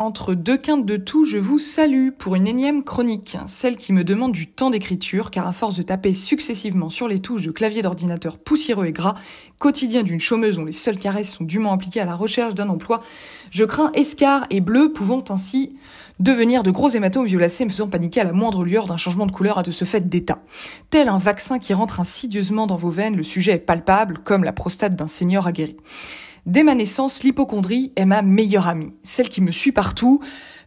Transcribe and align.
Entre 0.00 0.32
deux 0.32 0.56
quintes 0.56 0.86
de 0.86 0.96
tout, 0.96 1.26
je 1.26 1.36
vous 1.36 1.58
salue 1.58 2.08
pour 2.18 2.34
une 2.34 2.48
énième 2.48 2.82
chronique, 2.82 3.36
celle 3.46 3.76
qui 3.76 3.92
me 3.92 4.02
demande 4.02 4.32
du 4.32 4.46
temps 4.46 4.70
d'écriture, 4.70 5.30
car 5.30 5.46
à 5.46 5.52
force 5.52 5.76
de 5.76 5.82
taper 5.82 6.14
successivement 6.14 6.88
sur 6.88 7.06
les 7.06 7.18
touches 7.18 7.42
de 7.42 7.50
clavier 7.50 7.82
d'ordinateur 7.82 8.38
poussiéreux 8.38 8.86
et 8.86 8.92
gras, 8.92 9.12
quotidien 9.58 10.02
d'une 10.02 10.18
chômeuse 10.18 10.56
dont 10.56 10.64
les 10.64 10.72
seules 10.72 10.98
caresses 10.98 11.34
sont 11.34 11.44
dûment 11.44 11.74
impliquées 11.74 12.00
à 12.00 12.06
la 12.06 12.14
recherche 12.14 12.54
d'un 12.54 12.70
emploi, 12.70 13.02
je 13.50 13.64
crains 13.64 13.92
escar 13.92 14.46
et 14.48 14.62
bleu 14.62 14.90
pouvant 14.94 15.22
ainsi 15.28 15.76
devenir 16.18 16.62
de 16.62 16.70
gros 16.70 16.88
hématomes 16.88 17.26
violacés 17.26 17.66
me 17.66 17.70
faisant 17.70 17.88
paniquer 17.88 18.22
à 18.22 18.24
la 18.24 18.32
moindre 18.32 18.64
lueur 18.64 18.86
d'un 18.86 18.96
changement 18.96 19.26
de 19.26 19.32
couleur 19.32 19.58
à 19.58 19.62
de 19.62 19.70
ce 19.70 19.84
fait 19.84 20.08
d'état. 20.08 20.38
Tel 20.88 21.08
un 21.08 21.18
vaccin 21.18 21.58
qui 21.58 21.74
rentre 21.74 22.00
insidieusement 22.00 22.66
dans 22.66 22.76
vos 22.76 22.90
veines, 22.90 23.16
le 23.16 23.22
sujet 23.22 23.52
est 23.52 23.58
palpable, 23.58 24.18
comme 24.24 24.44
la 24.44 24.52
prostate 24.52 24.96
d'un 24.96 25.08
seigneur 25.08 25.46
aguerri. 25.46 25.76
Dès 26.46 26.62
ma 26.62 26.74
naissance, 26.74 27.22
l'hypochondrie 27.22 27.92
est 27.96 28.06
ma 28.06 28.22
meilleure 28.22 28.68
amie, 28.68 28.92
celle 29.02 29.28
qui 29.28 29.40
me 29.40 29.50
suit 29.50 29.72
partout, 29.72 30.20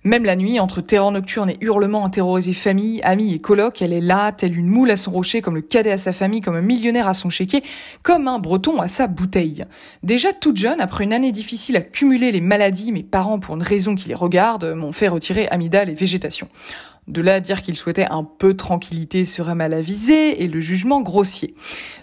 même 0.06 0.26
la 0.26 0.36
nuit, 0.36 0.60
entre 0.60 0.82
terreur 0.82 1.12
nocturne 1.12 1.50
et 1.50 1.58
hurlements 1.62 2.06
à 2.06 2.10
terroriser 2.10 2.54
famille, 2.54 3.02
amis 3.04 3.34
et 3.34 3.40
colocs, 3.40 3.82
elle 3.82 3.94
est 3.94 4.02
là, 4.02 4.34
telle 4.34 4.58
une 4.58 4.68
moule 4.68 4.92
à 4.92 4.98
son 4.98 5.12
rocher, 5.12 5.42
comme 5.42 5.56
le 5.56 5.62
cadet 5.62 5.92
à 5.92 5.98
sa 5.98 6.12
famille, 6.12 6.42
comme 6.42 6.58
un 6.58 6.62
millionnaire 6.62 7.08
à 7.08 7.14
son 7.14 7.30
chéquier, 7.30 7.64
comme 8.02 8.28
un 8.28 8.38
breton 8.38 8.82
à 8.82 8.90
sa 8.90 9.08
bouteille. 9.08 9.64
Déjà 10.04 10.34
toute 10.34 10.58
jeune, 10.58 10.82
après 10.82 11.06
une 11.06 11.14
année 11.14 11.32
difficile 11.32 11.78
à 11.78 11.82
cumuler 11.82 12.34
les 12.34 12.42
maladies, 12.42 12.92
mes 12.92 13.04
parents, 13.04 13.40
pour 13.40 13.56
une 13.56 13.64
raison 13.64 13.96
qui 13.96 14.10
les 14.10 14.14
regarde, 14.14 14.66
m'ont 14.76 14.92
fait 14.92 15.08
retirer 15.08 15.48
amygdale 15.48 15.90
et 15.90 15.94
végétation. 15.96 16.50
De 17.08 17.22
là 17.22 17.42
dire 17.42 17.62
qu'il 17.62 17.76
souhaitait 17.76 18.08
un 18.10 18.24
peu 18.24 18.54
de 18.54 18.58
tranquillité 18.58 19.26
serait 19.26 19.56
mal 19.56 19.74
avisé 19.74 20.42
et 20.42 20.48
le 20.48 20.62
jugement 20.62 21.02
grossier. 21.02 21.54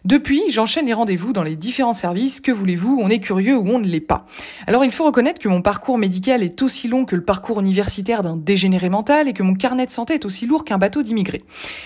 Depuis, 0.04 0.42
j'enchaîne 0.50 0.84
les 0.84 0.92
rendez-vous 0.92 1.32
dans 1.32 1.42
les 1.42 1.56
différents 1.56 1.94
services. 1.94 2.40
Que 2.40 2.52
voulez-vous 2.52 3.00
On 3.02 3.08
est 3.08 3.18
curieux 3.18 3.56
ou 3.56 3.66
on 3.66 3.78
ne 3.78 3.86
l'est 3.86 4.00
pas. 4.00 4.26
Alors 4.66 4.84
il 4.84 4.92
faut 4.92 5.06
reconnaître 5.06 5.40
que 5.40 5.48
mon 5.48 5.62
parcours 5.62 5.96
médical 5.96 6.42
est 6.42 6.60
aussi 6.60 6.86
long 6.86 7.06
que 7.06 7.16
le 7.16 7.24
parcours 7.24 7.60
universitaire 7.60 8.22
d'un 8.22 8.36
dégénéré 8.36 8.90
mental 8.90 9.26
et 9.26 9.32
que 9.32 9.42
mon 9.42 9.54
carnet 9.54 9.86
de 9.86 9.90
santé 9.90 10.14
est 10.14 10.26
aussi 10.26 10.46
lourd 10.46 10.64
qu'un 10.64 10.76
bateau 10.76 11.02
d'immigrés. 11.02 11.44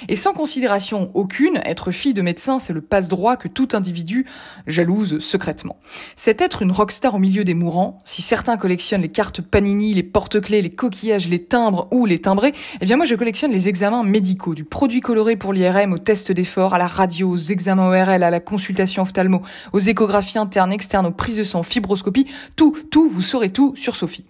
Et 0.08 0.16
sans 0.16 0.32
considération 0.32 1.12
aucune, 1.14 1.60
être 1.64 1.92
fille 1.92 2.14
de 2.14 2.22
médecin, 2.22 2.58
c'est 2.58 2.72
le 2.72 2.80
passe-droit 2.80 3.36
que 3.36 3.46
tout 3.46 3.68
individu 3.74 4.26
jalouse 4.66 5.20
secrètement. 5.20 5.76
C'est 6.16 6.40
être 6.40 6.62
une 6.62 6.72
rockstar 6.72 7.14
au 7.14 7.18
milieu 7.18 7.44
des 7.44 7.54
mourants. 7.54 8.00
Si 8.04 8.22
certains 8.22 8.56
collectionnent 8.56 9.02
les 9.02 9.08
cartes 9.08 9.40
Panini, 9.40 9.94
les 9.94 10.02
porte-clés, 10.02 10.62
les 10.62 10.70
coquillages, 10.70 11.28
les 11.28 11.44
timbres 11.44 11.86
ou 11.92 12.06
les 12.06 12.18
timbrés, 12.18 12.52
eh 12.80 12.84
bien 12.84 12.96
moi 12.96 13.03
je 13.04 13.14
collectionne 13.14 13.52
les 13.52 13.68
examens 13.68 14.02
médicaux, 14.02 14.54
du 14.54 14.64
produit 14.64 15.00
coloré 15.00 15.36
pour 15.36 15.52
l'IRM 15.52 15.92
au 15.92 15.98
test 15.98 16.32
d'effort, 16.32 16.74
à 16.74 16.78
la 16.78 16.86
radio, 16.86 17.30
aux 17.30 17.36
examens 17.36 17.88
ORL, 17.88 18.22
à 18.22 18.30
la 18.30 18.40
consultation 18.40 19.02
ophtalmo, 19.02 19.42
aux 19.72 19.78
échographies 19.78 20.38
internes, 20.38 20.72
externes, 20.72 21.06
aux 21.06 21.10
prises 21.10 21.36
de 21.36 21.44
sang, 21.44 21.62
fibroscopie. 21.62 22.26
Tout, 22.56 22.74
tout, 22.90 23.08
vous 23.08 23.22
saurez 23.22 23.50
tout 23.50 23.74
sur 23.76 23.96
Sophie. 23.96 24.24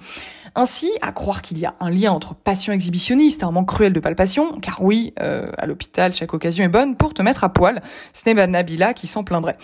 Ainsi, 0.56 0.90
à 1.02 1.10
croire 1.10 1.42
qu'il 1.42 1.58
y 1.58 1.66
a 1.66 1.74
un 1.80 1.90
lien 1.90 2.12
entre 2.12 2.34
passion 2.34 2.72
exhibitionniste 2.72 3.42
et 3.42 3.44
un 3.44 3.50
manque 3.50 3.68
cruel 3.68 3.92
de 3.92 3.98
palpation, 3.98 4.52
car 4.60 4.80
oui, 4.82 5.12
euh, 5.20 5.50
à 5.58 5.66
l'hôpital, 5.66 6.14
chaque 6.14 6.32
occasion 6.32 6.64
est 6.64 6.68
bonne 6.68 6.96
pour 6.96 7.12
te 7.12 7.22
mettre 7.22 7.42
à 7.42 7.48
poil. 7.48 7.82
Ce 8.12 8.22
n'est 8.24 8.36
pas 8.36 8.46
Nabila 8.46 8.94
qui 8.94 9.08
s'en 9.08 9.24
plaindrait. 9.24 9.56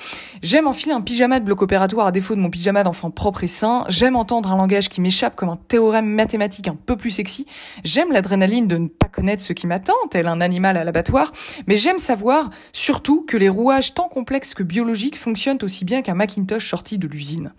J'aime 0.42 0.66
enfiler 0.66 0.92
un 0.92 1.00
pyjama 1.00 1.38
de 1.38 1.44
bloc 1.44 1.62
opératoire 1.62 2.08
à 2.08 2.12
défaut 2.12 2.34
de 2.34 2.40
mon 2.40 2.50
pyjama 2.50 2.82
d'enfant 2.82 3.12
propre 3.12 3.44
et 3.44 3.48
sain. 3.48 3.84
J'aime 3.88 4.16
entendre 4.16 4.50
un 4.52 4.56
langage 4.56 4.88
qui 4.88 5.00
m'échappe 5.00 5.36
comme 5.36 5.48
un 5.48 5.58
théorème 5.68 6.06
mathématique 6.06 6.66
un 6.66 6.74
peu 6.74 6.96
plus 6.96 7.10
sexy. 7.10 7.46
J'aime 7.84 8.10
l'adrénaline 8.10 8.66
de 8.66 8.76
ne 8.76 8.88
pas 8.88 9.06
connaître 9.06 9.44
ce 9.44 9.52
qui 9.52 9.68
m'attend, 9.68 9.94
tel 10.10 10.26
un 10.26 10.40
animal 10.40 10.76
à 10.76 10.82
l'abattoir. 10.82 11.32
Mais 11.68 11.76
j'aime 11.76 12.00
savoir, 12.00 12.50
surtout, 12.72 13.24
que 13.28 13.36
les 13.36 13.48
rouages 13.48 13.94
tant 13.94 14.08
complexes 14.08 14.54
que 14.54 14.64
biologiques 14.64 15.16
fonctionnent 15.16 15.58
aussi 15.62 15.84
bien 15.84 16.02
qu'un 16.02 16.14
Macintosh 16.14 16.68
sorti 16.68 16.98
de 16.98 17.06
l'usine. 17.06 17.52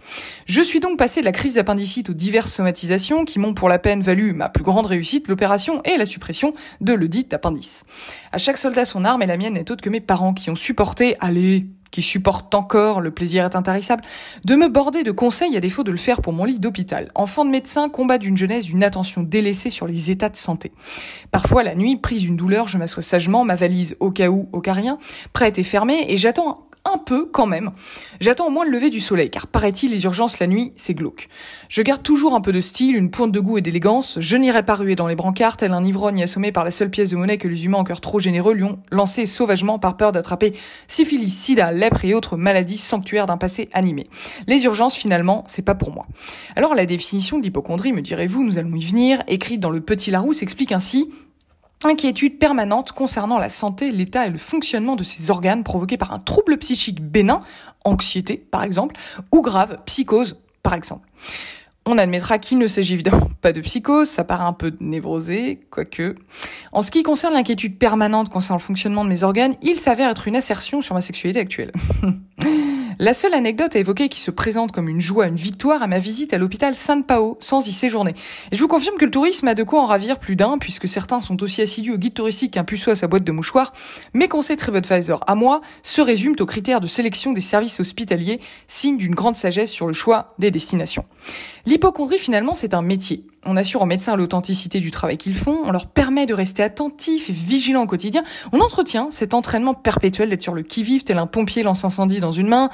Je 0.48 0.62
suis 0.62 0.82
donc 0.82 0.98
passé 0.98 1.22
de 1.22 1.26
la 1.26 1.32
crise 1.32 1.56
d'appendicite 1.56 2.10
aux 2.10 2.14
diverses 2.14 2.52
somatisations 2.52 3.21
qui 3.26 3.40
m'ont 3.40 3.54
pour 3.54 3.70
la 3.70 3.80
peine 3.80 4.02
valu 4.02 4.34
ma 4.34 4.50
plus 4.50 4.64
grande 4.64 4.86
réussite, 4.86 5.28
l'opération 5.28 5.82
et 5.84 5.98
la 5.98 6.06
suppression 6.06 6.54
de 6.82 6.94
ledit 6.94 7.28
appendice. 7.32 7.86
À 8.32 8.38
chaque 8.38 8.58
soldat 8.58 8.86
son 8.86 9.06
arme 9.06 9.22
et 9.22 9.28
la 9.28 9.38
mienne 9.38 9.54
n'est 9.54 9.72
autre 9.72 9.84
que 9.84 9.90
mes 9.90 10.02
parents 10.02 10.34
qui 10.34 10.50
ont 10.50 10.56
supporté, 10.56 11.16
allez, 11.20 11.68
qui 11.92 12.02
supportent 12.02 12.56
encore, 12.56 13.02
le 13.02 13.12
plaisir 13.12 13.46
est 13.46 13.56
intarissable, 13.56 14.04
de 14.46 14.56
me 14.56 14.70
border 14.70 15.04
de 15.04 15.12
conseils 15.12 15.56
à 15.56 15.60
défaut 15.60 15.84
de 15.84 15.92
le 15.92 15.98
faire 15.98 16.22
pour 16.22 16.34
mon 16.34 16.46
lit 16.46 16.60
d'hôpital. 16.60 17.10
Enfant 17.16 17.46
de 17.46 17.50
médecin, 17.50 17.90
combat 17.90 18.18
d'une 18.18 18.38
jeunesse 18.38 18.64
d'une 18.64 18.84
attention 18.84 19.22
délaissée 19.24 19.70
sur 19.70 19.88
les 19.88 20.10
états 20.10 20.30
de 20.30 20.38
santé. 20.38 20.72
Parfois, 21.30 21.64
la 21.64 21.76
nuit, 21.76 21.98
prise 21.98 22.22
d'une 22.22 22.38
douleur, 22.38 22.68
je 22.68 22.78
m'assois 22.78 23.04
sagement, 23.04 23.44
ma 23.44 23.56
valise 23.56 23.98
au 24.00 24.12
cas 24.12 24.30
où, 24.30 24.50
au 24.54 24.62
carien, 24.62 24.98
prête 25.34 25.60
et 25.60 25.64
fermée, 25.64 26.06
et 26.08 26.18
j'attends 26.18 26.66
un 26.86 26.98
peu 26.98 27.26
quand 27.26 27.46
même. 27.46 27.72
J'attends 28.20 28.48
au 28.48 28.50
moins 28.50 28.66
le 28.66 28.72
lever 28.72 28.90
du 28.90 29.00
soleil, 29.00 29.30
car 29.30 29.48
paraît-il, 29.48 29.92
les 29.92 30.04
urgences 30.06 30.40
la 30.40 30.48
nuit, 30.48 30.74
c'est 30.76 30.94
glauque. 30.94 31.30
Je 31.70 31.82
garde 31.82 32.02
toujours 32.02 32.36
un 32.36 32.42
peu 32.42 32.52
de 32.52 32.62
style, 32.62 32.96
une 32.96 33.12
pointe 33.12 33.32
de 33.32 33.40
goût 33.40 33.58
et 33.58 33.62
d'élégance. 33.62 34.20
Je 34.20 34.38
n'irai 34.38 34.64
pas 34.64 34.76
ruer 34.76 34.96
dans 34.96 35.08
les 35.08 35.16
brancards, 35.16 35.58
tel 35.58 35.72
un 35.74 35.84
ivrogne 35.84 36.24
assommé 36.24 36.52
par 36.52 36.64
la 36.64 36.72
seule 36.72 36.90
pièce 36.90 37.12
de 37.12 37.18
monnaie 37.18 37.38
que 37.38 37.48
les 37.48 37.66
humains 37.66 37.80
en 37.80 37.84
cœur 37.84 38.02
trop 38.02 38.20
généreux 38.20 38.54
lui 38.54 38.64
ont 38.64 38.80
lancé 38.92 39.26
sauvagement 39.26 39.80
par 39.80 39.98
peur 39.98 40.12
d'attraper 40.12 40.54
syphilis, 40.88 41.30
sida, 41.30 41.72
lèpre 41.72 42.04
et 42.06 42.14
autres 42.14 42.38
maladies 42.38 42.78
sanctuaires 42.78 43.26
d'un 43.26 43.38
passé 43.38 43.70
animé. 43.74 44.08
Les 44.48 44.64
urgences, 44.66 44.96
finalement, 44.96 45.44
c'est 45.48 45.66
pas 45.66 45.76
pour 45.76 45.92
moi. 45.92 46.08
Alors 46.56 46.76
la 46.76 46.86
définition 46.86 47.38
de 47.38 47.44
l'hypochondrie, 47.44 47.94
me 47.94 48.02
direz-vous, 48.02 48.44
nous 48.44 48.58
allons 48.58 48.76
y 48.76 48.86
venir, 48.86 49.24
écrite 49.28 49.60
dans 49.60 49.70
le 49.70 49.82
Petit 49.82 50.12
Larousse, 50.12 50.42
explique 50.42 50.72
ainsi 50.72 51.10
Inquiétude 51.84 52.38
permanente 52.38 52.92
concernant 52.92 53.40
la 53.40 53.50
santé, 53.50 53.92
l'état 53.92 54.28
et 54.28 54.30
le 54.30 54.38
fonctionnement 54.38 54.96
de 54.96 55.04
ses 55.04 55.32
organes 55.32 55.64
provoqués 55.64 55.98
par 55.98 56.14
un 56.14 56.20
trouble 56.20 56.58
psychique 56.58 57.02
bénin, 57.02 57.42
anxiété 57.86 58.38
par 58.38 58.64
exemple, 58.64 58.96
ou 59.32 59.42
grave, 59.42 59.80
psychose 59.86 60.40
par 60.62 60.76
exemple. 60.76 61.08
On 61.88 61.98
admettra 61.98 62.38
qu'il 62.38 62.60
ne 62.60 62.68
s'agit 62.68 62.94
évidemment 62.94 63.30
pas 63.42 63.52
de 63.52 63.62
psychose, 63.62 64.08
ça 64.08 64.24
paraît 64.24 64.44
un 64.44 64.54
peu 64.54 64.74
névrosé, 64.80 65.62
quoique. 65.72 66.16
En 66.72 66.84
ce 66.84 66.92
qui 66.92 67.02
concerne 67.02 67.34
l'inquiétude 67.34 67.80
permanente 67.80 68.30
concernant 68.30 68.60
le 68.60 68.64
fonctionnement 68.64 69.04
de 69.04 69.10
mes 69.10 69.24
organes, 69.24 69.56
il 69.64 69.76
s'avère 69.76 70.12
être 70.12 70.28
une 70.28 70.36
assertion 70.36 70.84
sur 70.84 70.94
ma 70.94 71.02
sexualité 71.02 71.40
actuelle. 71.40 71.72
La 73.04 73.16
seule 73.16 73.34
anecdote 73.34 73.76
à 73.76 73.80
évoquer 73.80 74.10
qui 74.10 74.20
se 74.20 74.30
présente 74.30 74.72
comme 74.72 74.88
une 74.88 75.02
joie, 75.02 75.26
une 75.26 75.36
victoire 75.36 75.82
à 75.82 75.88
ma 75.88 75.98
visite 75.98 76.36
à 76.36 76.38
l'hôpital 76.38 76.76
San 76.76 77.04
Pao, 77.04 77.36
sans 77.40 77.68
y 77.68 77.72
séjourner. 77.72 78.14
Et 78.52 78.56
je 78.56 78.62
vous 78.62 78.68
confirme 78.68 78.96
que 78.98 79.06
le 79.06 79.10
tourisme 79.10 79.48
a 79.48 79.56
de 79.56 79.64
quoi 79.64 79.82
en 79.82 79.88
ravir 79.88 80.20
plus 80.20 80.36
d'un, 80.36 80.60
puisque 80.60 80.88
certains 80.88 81.20
sont 81.20 81.42
aussi 81.42 81.64
assidus 81.64 81.94
au 81.94 81.98
guide 81.98 82.14
touristique 82.14 82.54
qu'un 82.54 82.64
puceau 82.64 82.92
à 82.92 82.96
sa 82.96 83.08
boîte 83.08 83.24
de 83.24 83.32
mouchoirs. 83.32 83.74
Mes 84.14 84.28
conseils 84.28 84.56
TripAdvisor 84.56 85.24
à 85.26 85.34
moi 85.34 85.62
se 85.82 86.00
résument 86.00 86.36
aux 86.40 86.46
critères 86.46 86.80
de 86.80 86.86
sélection 86.86 87.34
des 87.34 87.42
services 87.42 87.80
hospitaliers, 87.80 88.40
signe 88.68 88.98
d'une 88.98 89.16
grande 89.16 89.36
sagesse 89.36 89.72
sur 89.72 89.88
le 89.88 89.94
choix 89.94 90.36
des 90.38 90.52
destinations. 90.52 91.06
L'hypochondrie, 91.66 92.20
finalement, 92.20 92.54
c'est 92.54 92.74
un 92.74 92.82
métier. 92.82 93.26
On 93.46 93.58
assure 93.58 93.82
aux 93.82 93.86
médecins 93.86 94.16
l'authenticité 94.16 94.80
du 94.80 94.92
travail 94.92 95.18
qu'ils 95.18 95.36
font, 95.36 95.60
on 95.64 95.72
leur 95.72 95.88
permet 95.88 96.26
de 96.26 96.34
rester 96.34 96.62
attentifs 96.62 97.30
et 97.30 97.34
vigilants 97.34 97.84
au 97.84 97.88
quotidien, 97.88 98.24
on 98.52 98.60
entretient 98.60 99.10
cet 99.10 99.34
entraînement 99.34 99.74
perpétuel 99.74 100.30
d'être 100.30 100.42
sur 100.42 100.54
le 100.54 100.62
qui-vive, 100.62 101.04
tel 101.04 101.18
un 101.18 101.28
pompier 101.28 101.64
lance 101.64 101.84
incendie 101.84 102.20
dans 102.20 102.32
une 102.32 102.48
main, 102.48 102.70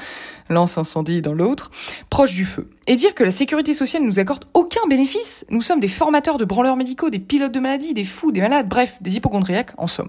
lance 0.50 0.78
incendie 0.78 1.22
dans 1.22 1.34
l'autre, 1.34 1.72
proche 2.10 2.34
du 2.34 2.46
feu. 2.46 2.70
Et 2.90 2.96
dire 2.96 3.14
que 3.14 3.24
la 3.26 3.32
sécurité 3.32 3.74
sociale 3.74 4.04
nous 4.04 4.18
accorde 4.18 4.46
aucun 4.54 4.88
bénéfice, 4.88 5.46
nous 5.50 5.62
sommes 5.62 5.82
des 5.82 5.90
formateurs 5.90 6.38
de 6.38 6.46
branleurs 6.46 6.78
médicaux, 6.78 7.10
des 7.10 7.20
pilotes 7.20 7.52
de 7.52 7.60
maladies, 7.60 7.94
des 7.94 8.06
fous, 8.06 8.32
des 8.32 8.40
malades, 8.40 8.70
bref, 8.70 8.98
des 9.02 9.18
hypochondriaques, 9.18 9.72
en 9.78 9.88
somme. 9.88 10.08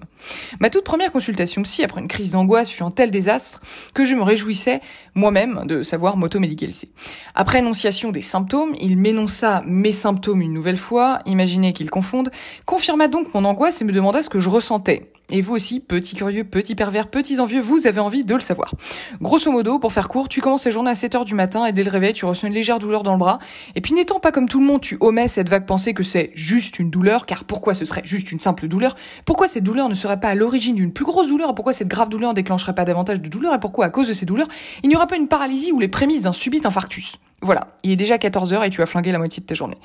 Ma 0.61 0.71
toute 0.71 0.85
première 0.85 1.11
consultation 1.11 1.63
psy 1.63 1.83
après 1.83 2.01
une 2.01 2.07
crise 2.07 2.33
d'angoisse 2.33 2.71
fut 2.71 2.85
un 2.85 2.93
tel 2.93 3.11
désastre 3.11 3.61
que 3.95 4.05
je 4.05 4.15
me 4.15 4.23
réjouissais 4.23 4.81
moi-même 5.17 5.63
de 5.67 5.83
savoir 5.83 6.17
m'automédicaliser. 6.17 6.91
Après 7.35 7.59
énonciation 7.59 8.13
des 8.13 8.23
symptômes, 8.23 8.77
il 8.81 8.97
m'énonça 8.97 9.63
mes 9.67 9.91
symptômes 9.91 10.41
une 10.41 10.53
nouvelle 10.53 10.79
fois, 10.79 11.19
imaginez 11.27 11.73
qu'il 11.73 11.91
confonde, 11.91 12.31
confirma 12.65 13.09
donc 13.09 13.35
mon 13.35 13.45
angoisse 13.45 13.83
et 13.83 13.85
me 13.85 13.93
demanda 13.93 14.23
ce 14.23 14.29
que 14.29 14.39
je 14.39 14.49
ressentais. 14.49 15.11
Et 15.31 15.43
vous 15.43 15.55
aussi, 15.55 15.81
petit 15.81 16.17
curieux, 16.17 16.43
petit 16.43 16.75
pervers, 16.75 17.09
petits 17.09 17.39
envieux, 17.39 17.61
vous 17.61 17.87
avez 17.87 18.01
envie 18.01 18.25
de 18.25 18.33
le 18.33 18.41
savoir. 18.41 18.75
Grosso 19.21 19.53
modo, 19.53 19.79
pour 19.79 19.93
faire 19.93 20.09
court, 20.09 20.27
tu 20.27 20.41
commences 20.41 20.65
la 20.65 20.71
journée 20.71 20.91
à 20.91 20.95
7h 20.95 21.27
du 21.27 21.35
matin 21.35 21.67
et 21.67 21.73
dès 21.73 21.85
le 21.85 21.91
réveil, 21.91 22.15
tu 22.15 22.25
ressens 22.25 22.47
une 22.47 22.55
légère 22.55 22.79
douleur 22.79 23.03
dans 23.03 23.13
le 23.13 23.19
bras. 23.19 23.39
Et 23.75 23.83
puis 23.83 23.93
n'étant 23.93 24.21
pas 24.21 24.33
comme 24.33 24.49
tout 24.49 24.59
le 24.59 24.65
monde, 24.65 24.81
tu 24.81 24.97
omets 25.01 25.29
cette 25.29 25.51
vague 25.51 25.67
pensée 25.67 25.93
que 25.93 26.03
c'est 26.03 26.31
juste 26.35 26.79
une 26.79 26.89
douleur, 26.89 27.27
car 27.27 27.45
pourquoi 27.45 27.75
ce 27.75 27.85
serait 27.85 28.01
juste 28.05 28.33
une 28.33 28.41
simple 28.41 28.69
douleur? 28.69 28.97
Pourquoi 29.27 29.49
cette 29.49 29.65
douleur 29.65 29.91
ne 29.91 29.95
serait 29.95 30.19
pas 30.19 30.29
à 30.29 30.35
l'origine 30.35 30.75
d'une 30.75 30.95
plus 30.95 31.05
grosse 31.05 31.29
douleur? 31.29 31.55
Pourquoi 31.55 31.75
cette 31.75 31.89
grave 31.89 32.09
douleur 32.09 32.31
ne 32.31 32.35
déclencherait 32.35 32.75
pas 32.75 32.87
davantage 32.87 33.21
de 33.21 33.29
douleur? 33.29 33.53
Et 33.53 33.61
pourquoi, 33.61 33.85
à 33.85 33.91
cause 33.91 34.09
de 34.09 34.15
ces 34.15 34.25
douleurs, 34.25 34.49
il 34.83 34.89
n'y 34.89 34.97
aura 34.97 35.07
pas 35.07 35.17
une 35.17 35.29
paralysie 35.29 35.73
ou 35.73 35.79
les 35.79 35.89
prémices 35.89 36.23
d'un 36.23 36.33
subit 36.33 36.63
infarctus? 36.65 37.19
Voilà, 37.41 37.69
il 37.85 37.93
est 37.93 37.97
déjà 37.97 38.17
14h 38.17 38.67
et 38.67 38.71
tu 38.71 38.83
as 38.83 38.87
flingué 38.87 39.13
la 39.13 39.19
moitié 39.19 39.41
de 39.41 39.47
ta 39.47 39.55
journée. 39.55 39.77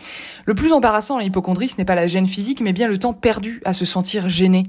Le 0.45 0.55
plus 0.55 0.73
embarrassant 0.73 1.17
en 1.17 1.19
hypochondrie, 1.19 1.69
ce 1.69 1.77
n'est 1.77 1.85
pas 1.85 1.93
la 1.93 2.07
gêne 2.07 2.25
physique, 2.25 2.61
mais 2.61 2.73
bien 2.73 2.87
le 2.87 2.97
temps 2.97 3.13
perdu 3.13 3.61
à 3.63 3.73
se 3.73 3.85
sentir 3.85 4.27
gêné. 4.27 4.65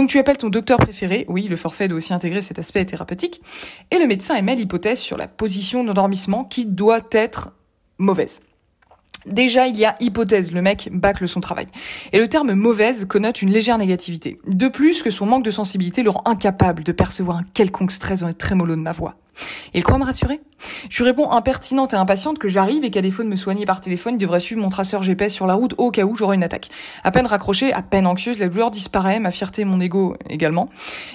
Donc 0.00 0.08
tu 0.08 0.18
appelles 0.18 0.38
ton 0.38 0.48
docteur 0.48 0.78
préféré, 0.78 1.26
oui, 1.28 1.46
le 1.46 1.56
forfait 1.56 1.86
doit 1.86 1.98
aussi 1.98 2.14
intégrer 2.14 2.40
cet 2.40 2.58
aspect 2.58 2.86
thérapeutique, 2.86 3.42
et 3.90 3.98
le 3.98 4.06
médecin 4.06 4.34
émet 4.34 4.56
l'hypothèse 4.56 4.98
sur 4.98 5.18
la 5.18 5.28
position 5.28 5.84
d'endormissement 5.84 6.44
qui 6.44 6.64
doit 6.64 7.02
être 7.12 7.52
mauvaise. 7.98 8.40
Déjà, 9.26 9.66
il 9.66 9.76
y 9.76 9.84
a 9.84 9.96
hypothèse, 10.00 10.52
le 10.52 10.62
mec 10.62 10.88
bâcle 10.90 11.28
son 11.28 11.42
travail. 11.42 11.66
Et 12.12 12.18
le 12.18 12.28
terme 12.28 12.54
mauvaise 12.54 13.04
connote 13.04 13.42
une 13.42 13.50
légère 13.50 13.76
négativité. 13.76 14.38
De 14.46 14.68
plus 14.68 15.02
que 15.02 15.10
son 15.10 15.26
manque 15.26 15.44
de 15.44 15.50
sensibilité 15.50 16.02
le 16.02 16.08
rend 16.08 16.22
incapable 16.24 16.82
de 16.82 16.92
percevoir 16.92 17.36
un 17.36 17.44
quelconque 17.52 17.90
stress 17.90 18.20
dans 18.20 18.28
les 18.28 18.32
trémolos 18.32 18.76
de 18.76 18.80
ma 18.80 18.92
voix. 18.92 19.16
Il 19.74 19.82
croit 19.82 19.98
me 19.98 20.04
rassurer 20.04 20.40
Je 20.88 21.02
lui 21.02 21.10
réponds 21.10 21.30
impertinente 21.30 21.92
et 21.92 21.96
impatiente 21.96 22.38
que 22.38 22.48
j'arrive 22.48 22.84
et 22.84 22.90
qu'à 22.90 23.00
défaut 23.00 23.22
de 23.22 23.28
me 23.28 23.36
soigner 23.36 23.66
par 23.66 23.80
téléphone, 23.80 24.14
il 24.14 24.18
devrait 24.18 24.40
suivre 24.40 24.60
mon 24.60 24.68
traceur 24.68 25.02
GPS 25.02 25.32
sur 25.32 25.46
la 25.46 25.54
route 25.54 25.74
au 25.78 25.90
cas 25.90 26.04
où 26.04 26.14
j'aurais 26.16 26.36
une 26.36 26.42
attaque. 26.42 26.68
À 27.04 27.10
peine 27.10 27.26
raccrochée, 27.26 27.72
à 27.72 27.82
peine 27.82 28.06
anxieuse, 28.06 28.38
la 28.38 28.48
douleur 28.48 28.70
disparaît, 28.70 29.20
ma 29.20 29.30
fierté 29.30 29.64
mon 29.64 29.80
ego 29.80 30.16
également. 30.28 30.68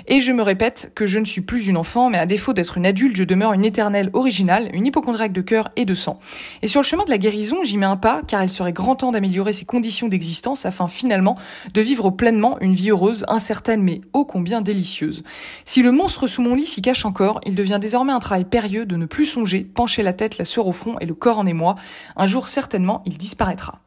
Et 0.08 0.20
je 0.20 0.32
me 0.32 0.42
répète 0.42 0.92
que 0.96 1.06
je 1.06 1.20
ne 1.20 1.26
suis 1.26 1.42
plus 1.42 1.68
une 1.68 1.78
enfant, 1.78 2.10
mais 2.10 2.18
à 2.18 2.26
défaut 2.26 2.54
d'être 2.54 2.78
une 2.78 2.86
adulte, 2.86 3.16
je 3.16 3.24
demeure 3.24 3.54
une 3.54 3.66
éternelle 3.66 4.10
originale, 4.14 4.70
une 4.74 4.86
hypochondriaque 4.86 5.34
de 5.34 5.42
cœur 5.42 5.70
et 5.76 5.86
de 5.86 5.96
sang. 5.96 6.20
Et 6.62 6.68
sur 6.68 6.82
le 6.82 6.86
chemin 6.86 7.04
de 7.04 7.12
la 7.12 7.18
guérison, 7.18 7.58
j'y 7.64 7.78
mets 7.78 7.86
un 7.86 7.98
pas, 7.98 8.22
car 8.28 8.44
il 8.44 8.50
serait 8.50 8.74
grand 8.74 8.96
temps 8.96 9.12
d'améliorer 9.12 9.54
ses 9.54 9.66
conditions 9.66 10.08
d'existence 10.08 10.66
afin 10.66 10.88
finalement 10.88 11.36
de 11.74 11.82
vivre 11.82 12.10
pleinement 12.10 12.58
une 12.62 12.74
vie 12.74 12.90
heureuse, 12.90 13.26
incertaine 13.28 13.82
mais 13.82 14.02
ô 14.14 14.26
combien 14.26 14.62
délicieuse. 14.62 15.24
Si 15.66 15.82
le 15.82 15.92
monstre 15.92 16.28
sous 16.28 16.42
mon 16.42 16.56
lit 16.56 16.66
s'y 16.66 16.82
cache 16.82 17.06
encore, 17.06 17.40
il 17.46 17.56
devient 17.56 17.80
désormais 17.82 18.14
un 18.16 18.20
travail 18.20 18.46
périlleux 18.46 18.86
de 18.86 18.96
ne 18.96 19.06
plus 19.06 19.26
songer, 19.26 19.64
pencher 19.64 20.04
la 20.04 20.14
tête, 20.14 20.38
la 20.38 20.46
sueur 20.46 20.68
au 20.68 20.74
front 20.74 20.98
et 21.00 21.06
le 21.06 21.14
corps 21.14 21.40
en 21.40 21.46
émoi. 21.46 21.76
Un 22.16 22.28
jour 22.28 22.48
certainement, 22.48 23.04
il 23.06 23.18
disparaîtra. 23.18 23.85